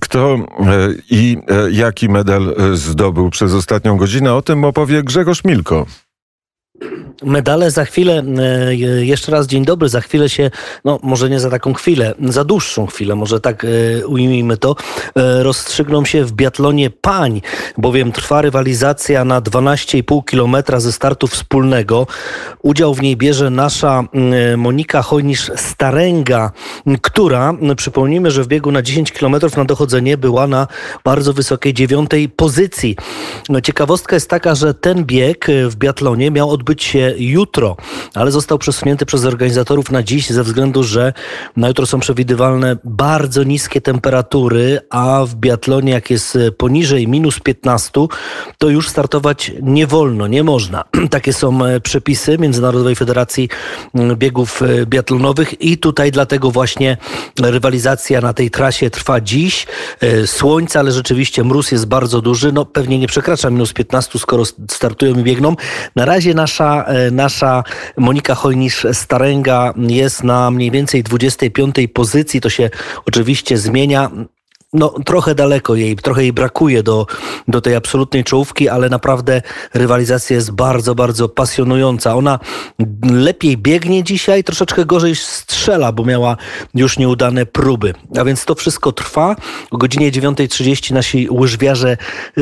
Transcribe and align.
Kto 0.00 0.38
i 1.10 1.36
jaki 1.70 2.08
medal 2.08 2.54
zdobył 2.74 3.30
przez 3.30 3.54
ostatnią 3.54 3.96
godzinę? 3.96 4.34
O 4.34 4.42
tym 4.42 4.64
opowie 4.64 5.02
Grzegorz 5.02 5.44
Milko. 5.44 5.86
Medale 7.22 7.70
za 7.70 7.84
chwilę, 7.84 8.22
e, 8.38 8.74
jeszcze 9.04 9.32
raz 9.32 9.46
dzień 9.46 9.64
dobry, 9.64 9.88
za 9.88 10.00
chwilę 10.00 10.28
się, 10.28 10.50
no 10.84 10.98
może 11.02 11.30
nie 11.30 11.40
za 11.40 11.50
taką 11.50 11.74
chwilę, 11.74 12.14
za 12.20 12.44
dłuższą 12.44 12.86
chwilę, 12.86 13.14
może 13.14 13.40
tak 13.40 13.64
e, 13.64 14.06
ujmijmy 14.06 14.56
to, 14.56 14.76
e, 15.16 15.42
rozstrzygną 15.42 16.04
się 16.04 16.24
w 16.24 16.32
biatlonie 16.32 16.90
pań, 16.90 17.42
bowiem 17.78 18.12
trwa 18.12 18.42
rywalizacja 18.42 19.24
na 19.24 19.40
12,5 19.40 20.24
km 20.24 20.80
ze 20.80 20.92
startu 20.92 21.26
wspólnego. 21.26 22.06
Udział 22.62 22.94
w 22.94 23.02
niej 23.02 23.16
bierze 23.16 23.50
nasza 23.50 24.04
Monika 24.56 25.00
Hojnisz-Starenga, 25.02 26.50
która, 27.02 27.54
przypomnijmy, 27.76 28.30
że 28.30 28.42
w 28.42 28.48
biegu 28.48 28.72
na 28.72 28.82
10 28.82 29.12
km 29.12 29.36
na 29.56 29.64
dochodzenie 29.64 30.16
była 30.16 30.46
na 30.46 30.66
bardzo 31.04 31.32
wysokiej 31.32 31.74
dziewiątej 31.74 32.28
pozycji. 32.28 32.96
No, 33.48 33.60
ciekawostka 33.60 34.16
jest 34.16 34.30
taka, 34.30 34.54
że 34.54 34.74
ten 34.74 35.04
bieg 35.04 35.46
w 35.68 35.76
biatlonie 35.76 36.30
miał 36.30 36.50
odbyć 36.50 36.71
się 36.80 37.14
jutro, 37.16 37.76
ale 38.14 38.30
został 38.30 38.58
przesunięty 38.58 39.06
przez 39.06 39.24
organizatorów 39.24 39.90
na 39.90 40.02
dziś 40.02 40.30
ze 40.30 40.42
względu, 40.42 40.82
że 40.82 41.12
na 41.56 41.68
jutro 41.68 41.86
są 41.86 42.00
przewidywalne 42.00 42.76
bardzo 42.84 43.42
niskie 43.42 43.80
temperatury, 43.80 44.80
a 44.90 45.24
w 45.26 45.34
biatlonie 45.34 45.92
jak 45.92 46.10
jest 46.10 46.38
poniżej 46.58 47.08
minus 47.08 47.40
15, 47.40 47.90
to 48.58 48.68
już 48.68 48.88
startować 48.88 49.52
nie 49.62 49.86
wolno, 49.86 50.26
nie 50.26 50.44
można. 50.44 50.84
Takie 51.10 51.32
są 51.32 51.64
e, 51.64 51.80
przepisy 51.80 52.38
Międzynarodowej 52.38 52.96
Federacji 52.96 53.48
Biegów 54.14 54.62
e, 54.62 54.86
Biatlonowych 54.86 55.62
i 55.62 55.78
tutaj 55.78 56.10
dlatego 56.10 56.50
właśnie 56.50 56.96
rywalizacja 57.40 58.20
na 58.20 58.32
tej 58.32 58.50
trasie 58.50 58.90
trwa 58.90 59.20
dziś. 59.20 59.66
E, 60.00 60.26
słońce, 60.26 60.78
ale 60.78 60.92
rzeczywiście 60.92 61.44
mróz 61.44 61.72
jest 61.72 61.86
bardzo 61.86 62.20
duży, 62.20 62.52
no 62.52 62.64
pewnie 62.64 62.98
nie 62.98 63.06
przekracza 63.06 63.50
minus 63.50 63.72
15, 63.72 64.18
skoro 64.18 64.44
startują 64.70 65.18
i 65.18 65.22
biegną. 65.22 65.56
Na 65.96 66.04
razie 66.04 66.34
nasza 66.34 66.61
nasza 67.12 67.62
Monika 67.96 68.34
Hojnisz-Starenga 68.34 69.72
jest 69.76 70.24
na 70.24 70.50
mniej 70.50 70.70
więcej 70.70 71.02
25 71.02 71.76
pozycji. 71.94 72.40
To 72.40 72.50
się 72.50 72.70
oczywiście 73.06 73.58
zmienia 73.58 74.10
no, 74.72 74.94
trochę 75.04 75.34
daleko 75.34 75.74
jej, 75.74 75.96
trochę 75.96 76.22
jej 76.22 76.32
brakuje 76.32 76.82
do, 76.82 77.06
do 77.48 77.60
tej 77.60 77.74
absolutnej 77.74 78.24
czołówki, 78.24 78.68
ale 78.68 78.88
naprawdę 78.88 79.42
rywalizacja 79.74 80.36
jest 80.36 80.50
bardzo, 80.50 80.94
bardzo 80.94 81.28
pasjonująca. 81.28 82.14
Ona 82.14 82.38
lepiej 83.10 83.56
biegnie 83.56 84.04
dzisiaj, 84.04 84.44
troszeczkę 84.44 84.84
gorzej 84.84 85.16
strzela, 85.16 85.92
bo 85.92 86.04
miała 86.04 86.36
już 86.74 86.98
nieudane 86.98 87.46
próby. 87.46 87.94
A 88.18 88.24
więc 88.24 88.44
to 88.44 88.54
wszystko 88.54 88.92
trwa. 88.92 89.36
O 89.70 89.76
godzinie 89.76 90.12
9.30 90.12 90.94
nasi 90.94 91.28
łyżwiarze 91.30 91.96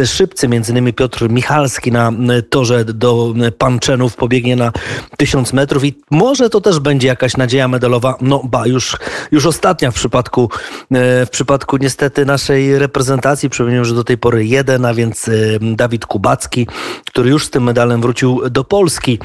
szybcy, 0.04 0.48
między 0.48 0.72
innymi 0.72 0.92
Piotr 0.92 1.30
Michalski 1.30 1.92
na 1.92 2.12
torze 2.50 2.84
do 2.84 3.34
Panczenów 3.58 4.16
pobiegnie 4.16 4.56
na 4.56 4.72
1000 5.16 5.52
metrów 5.52 5.84
i 5.84 5.94
może 6.10 6.50
to 6.50 6.60
też 6.60 6.78
będzie 6.78 7.08
jakaś 7.08 7.36
nadzieja 7.36 7.68
medalowa. 7.68 8.14
No 8.20 8.42
ba, 8.44 8.66
już, 8.66 8.96
już 9.30 9.46
ostatnia 9.46 9.90
w 9.90 9.94
przypadku, 9.94 10.50
e, 10.90 11.26
w 11.26 11.30
przypadku 11.30 11.76
niestety 11.76 12.19
naszej 12.24 12.78
reprezentacji. 12.78 13.50
Przypomnę, 13.50 13.84
że 13.84 13.94
do 13.94 14.04
tej 14.04 14.18
pory 14.18 14.46
jeden, 14.46 14.84
a 14.84 14.94
więc 14.94 15.30
Dawid 15.60 16.06
Kubacki, 16.06 16.66
który 17.06 17.30
już 17.30 17.46
z 17.46 17.50
tym 17.50 17.62
medalem 17.62 18.00
wrócił 18.00 18.50
do 18.50 18.64
Polski. 18.64 19.18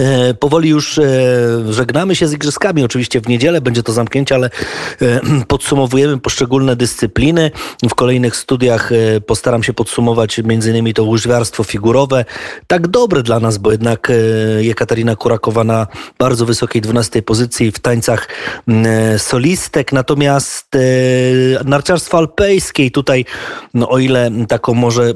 E, 0.00 0.34
powoli 0.34 0.68
już 0.68 0.98
e, 0.98 1.02
żegnamy 1.70 2.16
się 2.16 2.28
z 2.28 2.32
igrzyskami. 2.32 2.84
Oczywiście 2.84 3.20
w 3.20 3.28
niedzielę 3.28 3.60
będzie 3.60 3.82
to 3.82 3.92
zamknięcie, 3.92 4.34
ale 4.34 4.50
e, 5.02 5.20
podsumowujemy 5.48 6.18
poszczególne 6.18 6.76
dyscypliny. 6.76 7.50
W 7.88 7.94
kolejnych 7.94 8.36
studiach 8.36 8.90
postaram 9.26 9.62
się 9.62 9.72
podsumować 9.72 10.38
innymi 10.38 10.94
to 10.94 11.04
łyżwiarstwo 11.04 11.64
figurowe. 11.64 12.24
Tak 12.66 12.88
dobre 12.88 13.22
dla 13.22 13.40
nas, 13.40 13.58
bo 13.58 13.72
jednak 13.72 14.12
Jekaterina 14.58 15.16
Kurakowa 15.16 15.64
na 15.64 15.86
bardzo 16.18 16.46
wysokiej 16.46 16.82
12 16.82 17.22
pozycji 17.22 17.72
w 17.72 17.78
tańcach 17.78 18.28
solistek. 19.18 19.92
Natomiast 19.92 20.68
narciarstwo 21.64 22.18
alpejskie 22.18 22.90
tutaj, 22.90 23.24
no 23.74 23.88
o 23.88 23.98
ile 23.98 24.30
taką 24.48 24.74
może 24.74 25.12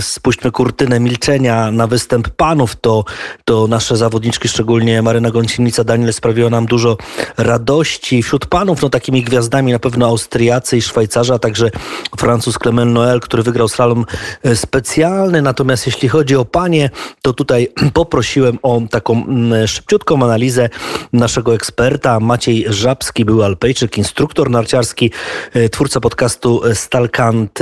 spuśćmy 0.00 0.50
kurtynę 0.50 1.00
milczenia 1.00 1.70
na 1.70 1.86
występ 1.86 2.28
panów, 2.28 2.76
to, 2.76 3.04
to 3.44 3.68
nasze 3.88 3.96
zawodniczki, 3.96 4.48
szczególnie 4.48 5.02
Maryna 5.02 5.30
Gąsienica, 5.30 5.84
Daniel 5.84 6.12
sprawiła 6.12 6.50
nam 6.50 6.66
dużo 6.66 6.96
radości. 7.38 8.22
Wśród 8.22 8.46
panów, 8.46 8.82
no 8.82 8.90
takimi 8.90 9.22
gwiazdami 9.22 9.72
na 9.72 9.78
pewno 9.78 10.06
Austriacy 10.06 10.76
i 10.76 10.82
Szwajcarzy, 10.82 11.34
a 11.34 11.38
także 11.38 11.70
Francuz 12.18 12.58
Clement 12.58 12.92
Noel, 12.92 13.20
który 13.20 13.42
wygrał 13.42 13.68
slalom 13.68 14.04
e, 14.42 14.56
specjalny. 14.56 15.42
Natomiast 15.42 15.86
jeśli 15.86 16.08
chodzi 16.08 16.36
o 16.36 16.44
panie, 16.44 16.90
to 17.22 17.32
tutaj 17.32 17.68
poprosiłem 17.94 18.58
o 18.62 18.80
taką 18.90 19.24
mm, 19.24 19.66
szybciutką 19.66 20.22
analizę 20.24 20.68
naszego 21.12 21.54
eksperta. 21.54 22.20
Maciej 22.20 22.64
Żabski, 22.68 23.24
był 23.24 23.42
alpejczyk, 23.42 23.98
instruktor 23.98 24.50
narciarski, 24.50 25.10
e, 25.54 25.68
twórca 25.68 26.00
podcastu 26.00 26.62
Stalkant. 26.74 27.58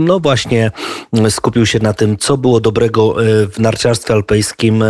E, 0.00 0.04
no 0.04 0.20
właśnie 0.20 0.70
skupił 1.30 1.66
się 1.66 1.78
na 1.78 1.92
tym, 1.92 2.16
co 2.16 2.36
było 2.36 2.60
dobrego 2.60 3.14
w 3.52 3.58
narciarstwie 3.58 4.14
alpejskim 4.14 4.84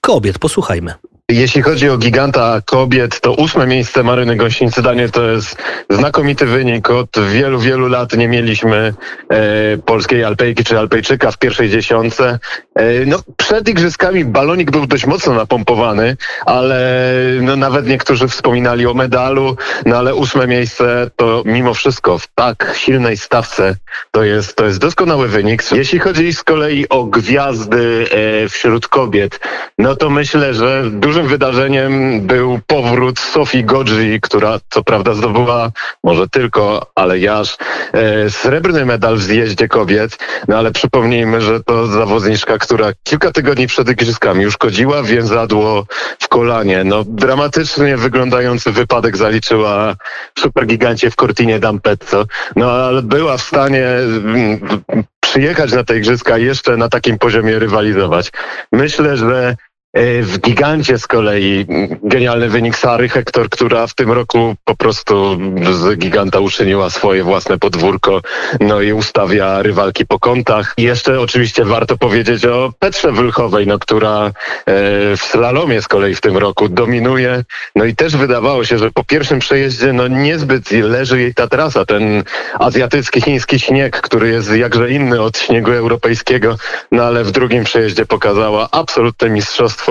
kobiet. 0.00 0.38
Posłuchajmy. 0.38 0.94
Jeśli 1.30 1.62
chodzi 1.62 1.90
o 1.90 1.98
giganta 1.98 2.60
kobiet, 2.64 3.20
to 3.20 3.32
ósme 3.32 3.66
miejsce 3.66 4.02
Maryny 4.02 4.36
Gąsienicy 4.36 4.82
Danie 4.82 5.08
to 5.08 5.30
jest 5.30 5.56
znakomity 5.90 6.46
wynik. 6.46 6.90
Od 6.90 7.08
wielu, 7.32 7.60
wielu 7.60 7.88
lat 7.88 8.12
nie 8.16 8.28
mieliśmy 8.28 8.94
e, 9.28 9.78
polskiej 9.78 10.24
alpejki 10.24 10.64
czy 10.64 10.78
alpejczyka 10.78 11.30
w 11.30 11.38
pierwszej 11.38 11.70
dziesiątce. 11.70 12.38
E, 12.74 13.06
no, 13.06 13.18
przed 13.36 13.68
igrzyskami 13.68 14.24
balonik 14.24 14.70
był 14.70 14.86
dość 14.86 15.06
mocno 15.06 15.34
napompowany, 15.34 16.16
ale 16.46 17.10
no, 17.40 17.56
nawet 17.56 17.86
niektórzy 17.86 18.28
wspominali 18.28 18.86
o 18.86 18.94
medalu, 18.94 19.56
no 19.86 19.96
ale 19.96 20.14
ósme 20.14 20.46
miejsce 20.46 21.10
to 21.16 21.42
mimo 21.46 21.74
wszystko 21.74 22.18
w 22.18 22.26
tak 22.26 22.74
silnej 22.76 23.16
stawce 23.16 23.76
to 24.10 24.24
jest, 24.24 24.56
to 24.56 24.64
jest 24.64 24.78
doskonały 24.78 25.28
wynik. 25.28 25.62
Jeśli 25.72 25.98
chodzi 25.98 26.32
z 26.32 26.42
kolei 26.42 26.88
o 26.88 27.04
gwiazdy 27.04 28.06
e, 28.44 28.48
wśród 28.48 28.88
kobiet, 28.88 29.40
no 29.78 29.96
to 29.96 30.10
myślę, 30.10 30.54
że 30.54 30.90
dużym 31.14 31.28
wydarzeniem 31.28 32.20
był 32.20 32.60
powrót 32.66 33.18
Sofii 33.18 33.64
Godzi, 33.64 34.18
która 34.22 34.58
co 34.70 34.84
prawda 34.84 35.14
zdobyła, 35.14 35.70
może 36.04 36.28
tylko, 36.28 36.86
ale 36.94 37.18
jaż, 37.18 37.56
e, 37.92 38.30
srebrny 38.30 38.86
medal 38.86 39.16
w 39.16 39.22
zjeździe 39.22 39.68
kobiet. 39.68 40.18
No 40.48 40.58
ale 40.58 40.72
przypomnijmy, 40.72 41.40
że 41.40 41.60
to 41.60 41.86
zawodniczka, 41.86 42.58
która 42.58 42.92
kilka 43.02 43.32
tygodni 43.32 43.66
przed 43.66 43.88
igrzyskami 43.88 44.46
uszkodziła 44.46 45.02
więzadło 45.02 45.86
w 46.18 46.28
kolanie. 46.28 46.84
No 46.84 47.04
dramatycznie 47.04 47.96
wyglądający 47.96 48.72
wypadek 48.72 49.16
zaliczyła 49.16 49.94
supergigancie 50.38 51.10
w 51.10 51.16
Cortinie 51.16 51.60
d'Ampezzo. 51.60 52.24
No 52.56 52.70
ale 52.70 53.02
była 53.02 53.36
w 53.36 53.42
stanie 53.42 53.86
mm, 53.86 54.60
przyjechać 55.20 55.72
na 55.72 55.84
te 55.84 55.98
igrzyska 55.98 56.38
jeszcze 56.38 56.76
na 56.76 56.88
takim 56.88 57.18
poziomie 57.18 57.58
rywalizować. 57.58 58.32
Myślę, 58.72 59.16
że 59.16 59.56
w 60.22 60.38
gigancie 60.40 60.98
z 60.98 61.06
kolei 61.06 61.66
genialny 62.02 62.48
wynik 62.48 62.76
Sary 62.76 63.08
Hektor, 63.08 63.48
która 63.50 63.86
w 63.86 63.94
tym 63.94 64.12
roku 64.12 64.54
po 64.64 64.76
prostu 64.76 65.38
z 65.72 65.98
giganta 65.98 66.40
uczyniła 66.40 66.90
swoje 66.90 67.24
własne 67.24 67.58
podwórko, 67.58 68.20
no 68.60 68.80
i 68.80 68.92
ustawia 68.92 69.62
rywalki 69.62 70.06
po 70.06 70.18
kątach. 70.18 70.74
Jeszcze 70.78 71.20
oczywiście 71.20 71.64
warto 71.64 71.96
powiedzieć 71.96 72.46
o 72.46 72.72
Petrze 72.78 73.12
Wylchowej, 73.12 73.66
no, 73.66 73.78
która 73.78 74.26
e, 74.26 74.32
w 75.16 75.20
slalomie 75.20 75.82
z 75.82 75.88
kolei 75.88 76.14
w 76.14 76.20
tym 76.20 76.36
roku 76.36 76.68
dominuje. 76.68 77.44
No 77.74 77.84
i 77.84 77.96
też 77.96 78.16
wydawało 78.16 78.64
się, 78.64 78.78
że 78.78 78.90
po 78.90 79.04
pierwszym 79.04 79.38
przejeździe 79.38 79.92
no 79.92 80.08
niezbyt 80.08 80.70
leży 80.70 81.20
jej 81.20 81.34
ta 81.34 81.48
trasa, 81.48 81.84
ten 81.84 82.24
azjatycki, 82.58 83.20
chiński 83.20 83.60
śnieg, 83.60 84.00
który 84.00 84.28
jest 84.28 84.56
jakże 84.56 84.90
inny 84.90 85.22
od 85.22 85.38
śniegu 85.38 85.70
europejskiego, 85.70 86.56
no 86.92 87.02
ale 87.02 87.24
w 87.24 87.30
drugim 87.30 87.64
przejeździe 87.64 88.06
pokazała 88.06 88.68
absolutne 88.70 89.30
mistrzostwo 89.30 89.83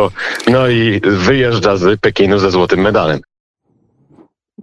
no 0.48 0.68
i 0.68 1.02
wyjeżdża 1.04 1.78
z 1.78 2.00
Pekinu 2.00 2.40
ze 2.40 2.52
złotym 2.52 2.80
medalem. 2.80 3.22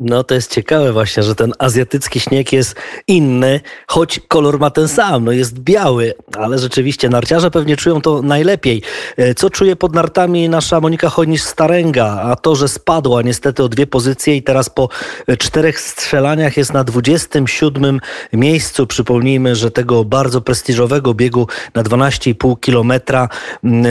No 0.01 0.25
to 0.25 0.35
jest 0.35 0.55
ciekawe 0.55 0.93
właśnie, 0.93 1.23
że 1.23 1.35
ten 1.35 1.53
azjatycki 1.59 2.21
śnieg 2.21 2.53
jest 2.53 2.75
inny, 3.07 3.61
choć 3.87 4.21
kolor 4.29 4.61
ma 4.61 4.71
ten 4.71 4.89
sam, 4.89 5.25
no 5.25 5.33
jest 5.33 5.59
biały, 5.59 6.15
ale 6.39 6.59
rzeczywiście 6.59 7.09
narciarze 7.09 7.51
pewnie 7.51 7.77
czują 7.77 8.01
to 8.01 8.23
najlepiej. 8.23 8.83
E, 9.17 9.35
co 9.35 9.51
czuje 9.51 9.77
pod 9.77 9.95
nartami 9.95 10.49
nasza 10.49 10.81
Monika 10.81 11.09
Hojnisz-Starenga? 11.09 12.21
A 12.23 12.37
to, 12.37 12.57
że 12.57 12.69
spadła 12.69 13.23
niestety 13.23 13.63
o 13.63 13.69
dwie 13.69 13.87
pozycje 13.87 14.37
i 14.37 14.43
teraz 14.43 14.71
po 14.71 14.89
czterech 15.39 15.81
strzelaniach 15.81 16.57
jest 16.57 16.73
na 16.73 16.85
27 16.85 18.01
miejscu. 18.33 18.87
Przypomnijmy, 18.87 19.57
że 19.57 19.71
tego 19.71 20.05
bardzo 20.05 20.41
prestiżowego 20.41 21.15
biegu 21.15 21.47
na 21.75 21.83
12,5 21.83 22.61
kilometra 22.61 23.29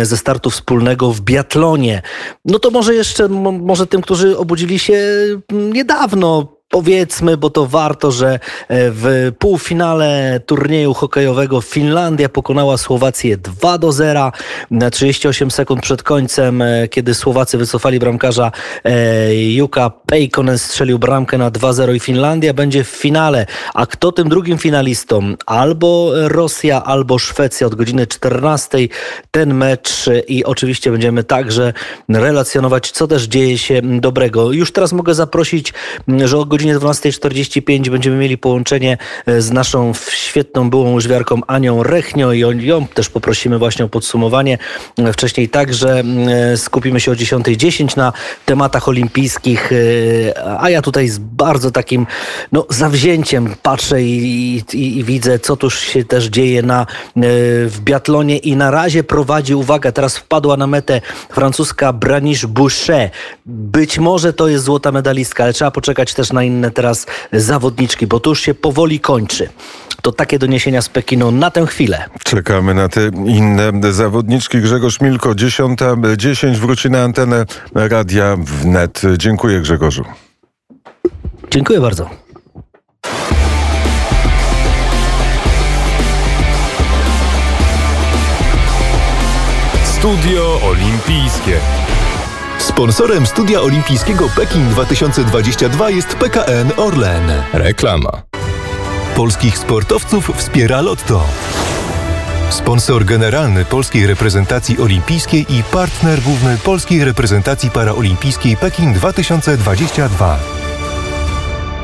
ze 0.03 0.17
startu 0.17 0.49
wspólnego 0.49 1.11
w 1.11 1.21
biatlonie. 1.21 2.01
No 2.45 2.59
to 2.59 2.71
może 2.71 2.95
jeszcze, 2.95 3.27
może 3.27 3.87
tym, 3.87 4.01
którzy 4.01 4.37
obudzili 4.37 4.79
się 4.79 4.97
mm, 5.51 5.73
dawno 5.99 6.58
powiedzmy, 6.69 7.37
bo 7.37 7.49
to 7.49 7.65
warto, 7.65 8.11
że 8.11 8.33
e, 8.33 8.39
w 8.69 9.31
półfinale 9.39 10.39
turnieju 10.45 10.93
hokejowego 10.93 11.61
Finlandia 11.61 12.29
pokonała 12.29 12.77
Słowację 12.77 13.37
2 13.37 13.77
do 13.77 13.91
0 13.91 14.31
na 14.71 14.89
38 14.89 15.51
sekund 15.51 15.81
przed 15.81 16.03
końcem, 16.03 16.61
e, 16.61 16.87
kiedy 16.87 17.13
Słowacy 17.13 17.57
wycofali 17.57 17.99
bramkarza 17.99 18.51
e, 18.83 19.35
Juka 19.35 19.89
Peikonen 19.89 20.57
strzelił 20.57 20.99
bramkę 20.99 21.37
na 21.37 21.51
2-0 21.51 21.95
i 21.95 21.99
Finlandia 21.99 22.53
będzie 22.53 22.83
w 22.83 22.87
finale. 22.87 23.45
A 23.73 23.85
kto 23.85 24.11
tym 24.11 24.29
drugim 24.29 24.57
finalistą? 24.57 25.33
Albo 25.45 26.11
Rosja, 26.27 26.83
albo 26.83 27.19
Szwecja 27.19 27.67
od 27.67 27.75
godziny 27.75 28.07
14 28.07 28.77
ten 29.31 29.53
mecz 29.53 30.05
i 30.27 30.45
oczywiście 30.45 30.91
będziemy 30.91 31.23
także 31.23 31.73
relacjonować, 32.09 32.91
co 32.91 33.07
też 33.07 33.23
dzieje 33.23 33.57
się 33.57 33.81
dobrego. 33.81 34.51
Już 34.51 34.71
teraz 34.71 34.93
mogę 34.93 35.13
zaprosić, 35.13 35.73
że 36.25 36.37
o 36.37 36.45
godzinie 36.45 36.58
12.45 36.67 37.89
będziemy 37.89 38.17
mieli 38.17 38.37
połączenie 38.37 38.97
e, 39.25 39.41
z 39.41 39.51
naszą 39.51 39.93
świetną 40.11 40.69
byłą 40.69 40.93
łyżwiarką 40.93 41.41
Anią 41.47 41.83
Rechnio 41.83 42.33
i 42.33 42.39
ją 42.59 42.87
też 42.87 43.09
poprosimy 43.09 43.59
właśnie 43.59 43.85
o 43.85 43.89
podsumowanie. 43.89 44.57
E, 44.97 45.13
Wcześniej 45.13 45.49
także 45.49 46.03
e, 46.53 46.57
skupimy 46.57 46.99
się 46.99 47.11
o 47.11 47.15
10.10 47.15 47.97
na 47.97 48.13
tematach 48.45 48.87
olimpijskich, 48.89 49.71
a 50.59 50.69
ja 50.69 50.81
tutaj 50.81 51.07
z 51.07 51.17
bardzo 51.17 51.71
takim 51.71 52.07
no, 52.51 52.65
zawzięciem 52.69 53.55
patrzę 53.61 54.01
i, 54.03 54.63
i, 54.73 54.97
i 54.97 55.03
widzę, 55.03 55.39
co 55.39 55.57
tuż 55.57 55.79
się 55.79 56.03
też 56.03 56.25
dzieje 56.25 56.61
na, 56.61 56.85
w 57.65 57.77
biatlonie 57.81 58.37
i 58.37 58.55
na 58.55 58.71
razie 58.71 59.03
prowadzi, 59.03 59.55
uwaga, 59.55 59.91
teraz 59.91 60.17
wpadła 60.17 60.57
na 60.57 60.67
metę 60.67 61.01
francuska 61.29 61.93
Branish 61.93 62.45
Boucher. 62.45 63.09
Być 63.45 63.99
może 63.99 64.33
to 64.33 64.47
jest 64.47 64.65
złota 64.65 64.91
medalistka, 64.91 65.43
ale 65.43 65.53
trzeba 65.53 65.71
poczekać 65.71 66.13
też 66.13 66.31
na 66.31 66.43
inne 66.49 66.71
teraz 66.71 67.05
zawodniczki, 67.33 68.07
bo 68.07 68.19
to 68.19 68.29
już 68.29 68.41
się 68.41 68.53
powoli 68.53 68.99
kończy. 68.99 69.49
To 70.01 70.11
takie 70.11 70.39
doniesienia 70.39 70.81
z 70.81 70.89
Pekinu 70.89 71.31
na 71.31 71.51
tę 71.51 71.65
chwilę. 71.65 72.05
Czekamy 72.23 72.73
na 72.73 72.89
te 72.89 73.07
inne 73.25 73.71
zawodniczki. 73.93 74.61
Grzegorz 74.61 75.01
Milko, 75.01 75.29
10.10 75.29 76.55
wróci 76.55 76.89
na 76.89 77.03
antenę 77.03 77.45
Radia 77.75 78.37
Wnet. 78.39 79.01
Dziękuję 79.17 79.61
Grzegorzu. 79.61 80.03
Dziękuję 81.51 81.81
bardzo. 81.81 82.09
Studio 89.83 90.59
Olimpijskie. 90.63 91.59
Sponsorem 92.59 93.25
studia 93.25 93.61
olimpijskiego 93.61 94.29
Pekin 94.35 94.69
2022 94.69 95.89
jest 95.89 96.15
PKN 96.15 96.71
Orlen. 96.77 97.31
Reklama. 97.53 98.21
Polskich 99.15 99.57
sportowców 99.57 100.31
wspiera 100.37 100.81
Lotto. 100.81 101.23
Sponsor 102.49 103.05
generalny 103.05 103.65
polskiej 103.65 104.07
reprezentacji 104.07 104.79
olimpijskiej 104.79 105.45
i 105.49 105.63
partner 105.63 106.21
główny 106.21 106.57
polskiej 106.57 107.05
reprezentacji 107.05 107.69
paraolimpijskiej 107.69 108.57
Pekin 108.57 108.93
2022. 108.93 110.39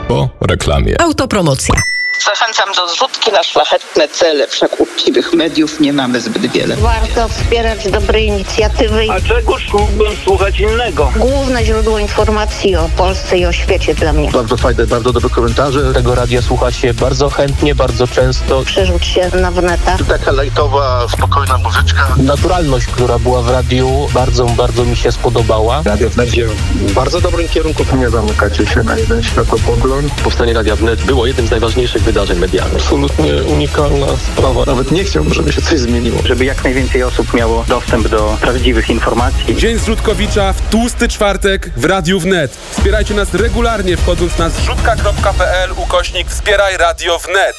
Po 0.07 0.29
reklamie. 0.41 1.01
Autopromocja. 1.01 1.94
Zachęcam 2.23 2.73
do 2.75 2.87
zrzutki 2.87 3.31
na 3.31 3.43
szlachetne 3.43 4.07
cele, 4.07 4.47
wszak 4.47 4.79
uczciwych 4.79 5.33
mediów 5.33 5.79
nie 5.79 5.93
mamy 5.93 6.21
zbyt 6.21 6.51
wiele. 6.51 6.75
Warto 6.75 7.27
wspierać 7.29 7.91
dobre 7.91 8.21
inicjatywy. 8.21 9.07
A 9.11 9.21
czegoż 9.21 9.73
mógłbym 9.73 10.17
słuchać 10.23 10.59
innego? 10.59 11.11
Główne 11.15 11.65
źródło 11.65 11.99
informacji 11.99 12.75
o 12.75 12.89
Polsce 12.97 13.37
i 13.37 13.45
o 13.45 13.51
świecie 13.51 13.95
dla 13.95 14.13
mnie. 14.13 14.31
Bardzo 14.31 14.57
fajne, 14.57 14.87
bardzo 14.87 15.13
dobre 15.13 15.29
komentarze. 15.29 15.93
Tego 15.93 16.15
radia 16.15 16.41
słucha 16.41 16.71
się 16.71 16.93
bardzo 16.93 17.29
chętnie, 17.29 17.75
bardzo 17.75 18.07
często. 18.07 18.63
Przerzuć 18.63 19.05
się 19.05 19.29
na 19.41 19.51
wnet. 19.51 19.81
Taka 20.07 20.31
lajtowa, 20.31 21.07
spokojna 21.09 21.57
muzyczka. 21.57 22.15
Naturalność, 22.17 22.85
która 22.85 23.19
była 23.19 23.41
w 23.41 23.49
radiu, 23.49 24.07
bardzo, 24.13 24.45
bardzo 24.45 24.85
mi 24.85 24.95
się 24.95 25.11
spodobała. 25.11 25.81
Radio 25.85 26.09
Wnet 26.09 26.29
idzie 26.29 26.47
w 26.47 26.93
bardzo 26.93 27.21
dobrym 27.21 27.47
kierunku. 27.47 27.83
Nie 27.97 28.09
zamykacie 28.09 28.65
się 28.65 28.83
na 28.83 28.97
jeden 28.97 29.23
światopogląd. 29.23 30.13
Powstanie 30.23 30.53
Radia 30.53 30.75
Wnet 30.75 31.01
było 31.01 31.25
jednym 31.25 31.47
z 31.47 31.51
najważniejszych 31.51 32.04
wydarzeń 32.05 32.39
medialnych. 32.39 32.81
Absolutnie 32.81 33.33
unikalna 33.33 34.07
sprawa. 34.33 34.65
Nawet 34.65 34.91
nie 34.91 35.03
chciałbym, 35.03 35.33
żeby 35.33 35.53
się 35.53 35.61
coś 35.61 35.79
zmieniło. 35.79 36.19
żeby 36.25 36.45
jak 36.45 36.63
najwięcej 36.63 37.03
osób 37.03 37.33
miało 37.33 37.65
dostęp 37.67 38.07
do 38.07 38.37
prawdziwych 38.41 38.89
informacji. 38.89 39.55
Dzień 39.55 39.79
Zrzutkowicza 39.79 40.53
w 40.53 40.69
tłusty 40.69 41.07
czwartek 41.07 41.71
w 41.77 41.85
Radiu 41.85 42.19
Wnet. 42.19 42.57
Wspierajcie 42.71 43.13
nas 43.13 43.33
regularnie 43.33 43.97
wchodząc 43.97 44.37
na 44.37 44.49
zrzutka.pl 44.49 45.71
ukośnik 45.77 46.29
wspieraj 46.29 46.77
Radio 46.77 47.19
Wnet. 47.19 47.55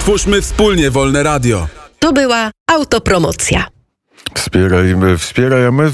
Twórzmy 0.00 0.42
wspólnie 0.42 0.90
wolne 0.90 1.22
radio. 1.22 1.66
To 1.98 2.12
była 2.12 2.50
autopromocja. 2.70 3.77
Wspieraj, 4.34 4.94
wspieraj, 5.18 5.72
my 5.72 5.90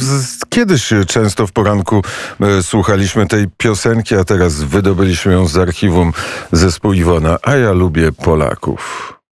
kiedyś 0.48 0.90
często 1.06 1.46
w 1.46 1.52
poranku 1.52 2.02
e, 2.40 2.62
słuchaliśmy 2.62 3.26
tej 3.26 3.46
piosenki, 3.58 4.14
a 4.14 4.24
teraz 4.24 4.62
wydobyliśmy 4.62 5.32
ją 5.32 5.48
z 5.48 5.58
archiwum 5.58 6.12
zespół 6.52 6.92
Iwona, 6.92 7.38
a 7.42 7.56
ja 7.56 7.72
lubię 7.72 8.12
Polaków. 8.12 9.13